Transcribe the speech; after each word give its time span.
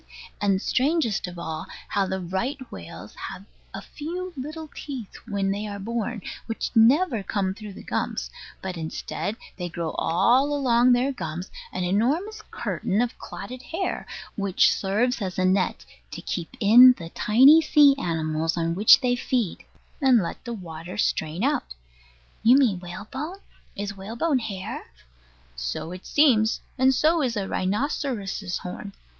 And 0.41 0.59
strangest 0.63 1.27
of 1.27 1.37
all, 1.37 1.67
how 1.89 2.07
the 2.07 2.19
right 2.19 2.57
whales 2.71 3.13
have 3.29 3.45
a 3.71 3.83
few 3.83 4.33
little 4.35 4.67
teeth 4.73 5.13
when 5.27 5.51
they 5.51 5.67
are 5.67 5.77
born, 5.77 6.23
which 6.47 6.71
never 6.75 7.21
come 7.21 7.53
through 7.53 7.73
the 7.73 7.83
gums; 7.83 8.31
but, 8.63 8.77
instead, 8.77 9.37
they 9.57 9.69
grow 9.69 9.91
all 9.99 10.55
along 10.55 10.91
their 10.93 11.11
gums, 11.11 11.51
an 11.71 11.83
enormous 11.83 12.41
curtain 12.49 12.99
of 12.99 13.15
clotted 13.19 13.61
hair, 13.61 14.07
which 14.35 14.73
serves 14.73 15.21
as 15.21 15.37
a 15.37 15.45
net 15.45 15.85
to 16.09 16.21
keep 16.23 16.49
in 16.59 16.95
the 16.97 17.09
tiny 17.09 17.61
sea 17.61 17.93
animals 17.99 18.57
on 18.57 18.73
which 18.73 19.01
they 19.01 19.15
feed, 19.15 19.63
and 20.01 20.17
let 20.23 20.43
the 20.45 20.53
water 20.53 20.97
strain 20.97 21.43
out. 21.43 21.75
You 22.41 22.57
mean 22.57 22.79
whalebone? 22.79 23.37
Is 23.75 23.95
whalebone 23.95 24.39
hair? 24.39 24.83
So 25.55 25.91
it 25.91 26.07
seems. 26.07 26.59
And 26.79 26.91
so 26.91 27.21
is 27.21 27.37
a 27.37 27.47
rhinoceros's 27.47 28.57
horn. 28.57 28.93